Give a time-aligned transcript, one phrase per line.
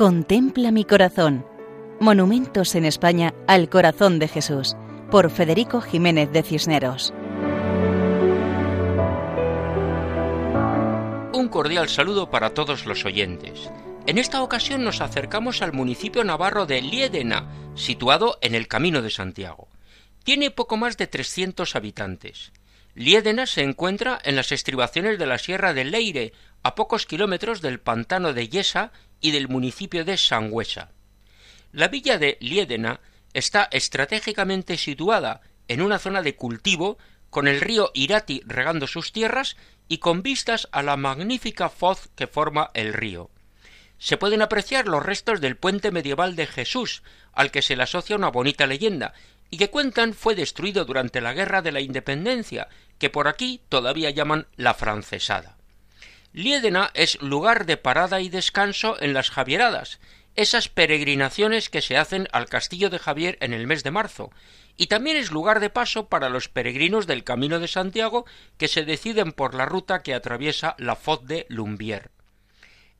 [0.00, 1.44] Contempla mi corazón.
[2.00, 4.74] Monumentos en España al corazón de Jesús,
[5.10, 7.12] por Federico Jiménez de Cisneros.
[11.34, 13.70] Un cordial saludo para todos los oyentes.
[14.06, 19.10] En esta ocasión nos acercamos al municipio navarro de Liedena, situado en el Camino de
[19.10, 19.68] Santiago.
[20.24, 22.52] Tiene poco más de 300 habitantes.
[22.94, 27.80] Liedena se encuentra en las estribaciones de la Sierra de Leire, a pocos kilómetros del
[27.80, 30.92] pantano de Yesa y del municipio de Sangüesa.
[31.72, 33.00] La villa de Liedena
[33.32, 36.98] está estratégicamente situada en una zona de cultivo
[37.30, 39.56] con el río Irati regando sus tierras
[39.88, 43.30] y con vistas a la magnífica foz que forma el río.
[43.98, 48.16] Se pueden apreciar los restos del puente medieval de Jesús, al que se le asocia
[48.16, 49.12] una bonita leyenda,
[49.50, 52.68] y que cuentan fue destruido durante la Guerra de la Independencia,
[52.98, 55.59] que por aquí todavía llaman la francesada.
[56.32, 59.98] Liedena es lugar de parada y descanso en las Javieradas,
[60.36, 64.30] esas peregrinaciones que se hacen al castillo de Javier en el mes de marzo,
[64.76, 68.26] y también es lugar de paso para los peregrinos del Camino de Santiago
[68.58, 72.10] que se deciden por la ruta que atraviesa la Foz de Lumbier.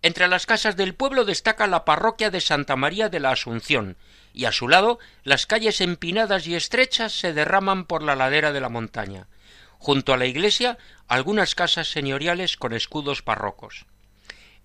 [0.02, 3.96] Entre las casas del pueblo destaca la parroquia de Santa María de la Asunción,
[4.32, 8.60] y a su lado las calles empinadas y estrechas se derraman por la ladera de
[8.60, 9.28] la montaña.
[9.80, 10.76] Junto a la iglesia
[11.08, 13.86] algunas casas señoriales con escudos barrocos.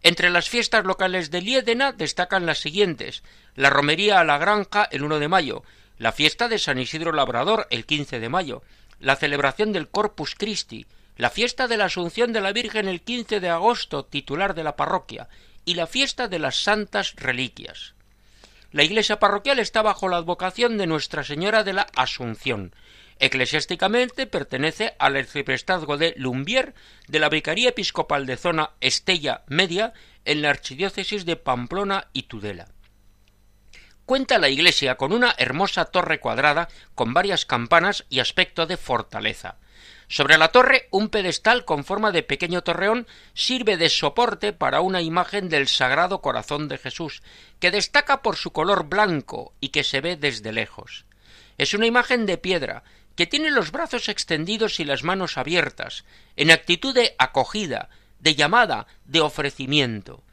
[0.04, 3.24] Entre las fiestas locales de Liédena destacan las siguientes
[3.56, 5.64] la romería a la granja el 1 de mayo,
[5.98, 8.62] la fiesta de San Isidro Labrador el 15 de mayo,
[9.00, 13.40] la celebración del Corpus Christi, la fiesta de la Asunción de la Virgen el 15
[13.40, 15.30] de agosto, titular de la parroquia,
[15.64, 17.94] y la fiesta de las Santas Reliquias.
[18.74, 22.76] La iglesia parroquial está bajo la advocación de Nuestra Señora de la Asunción,
[23.20, 26.74] Eclesiásticamente pertenece al arciprestazgo de Lumbier
[27.08, 29.94] de la Vicaría Episcopal de Zona Estella Media
[30.26, 32.68] en la archidiócesis de Pamplona y Tudela.
[34.06, 39.58] Cuenta la iglesia con una hermosa torre cuadrada con varias campanas y aspecto de fortaleza.
[40.08, 45.02] Sobre la torre un pedestal con forma de pequeño torreón sirve de soporte para una
[45.02, 47.24] imagen del Sagrado Corazón de Jesús,
[47.60, 51.06] que destaca por su color blanco y que se ve desde lejos.
[51.58, 52.84] Es una imagen de piedra,
[53.16, 56.06] que tiene los brazos extendidos y las manos abiertas,
[56.36, 57.90] en actitud de acogida,
[58.20, 60.24] de llamada, de ofrecimiento.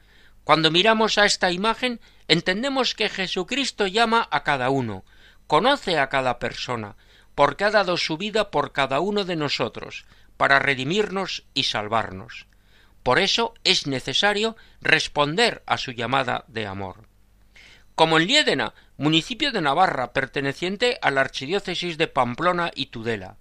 [0.43, 5.05] Cuando miramos a esta imagen, entendemos que Jesucristo llama a cada uno,
[5.47, 6.95] conoce a cada persona,
[7.35, 10.05] porque ha dado su vida por cada uno de nosotros,
[10.37, 12.47] para redimirnos y salvarnos.
[13.03, 17.12] Por eso es necesario responder a su llamada de amor.
[17.95, 23.37] Como en Liédena municipio de Navarra perteneciente a la archidiócesis de Pamplona y Tudela.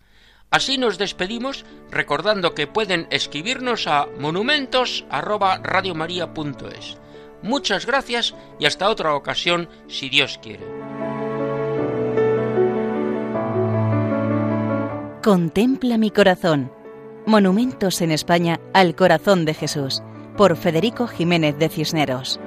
[0.51, 6.99] Así nos despedimos recordando que pueden escribirnos a monumentos@radiomaria.es.
[7.43, 10.67] Muchas gracias y hasta otra ocasión si Dios quiere.
[15.23, 16.73] Contempla mi corazón.
[17.27, 20.03] Monumentos en España al corazón de Jesús
[20.37, 22.41] por Federico Jiménez de Cisneros.